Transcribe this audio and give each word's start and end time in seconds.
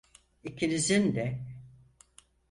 İkinizin 0.43 1.15
de. 1.15 1.41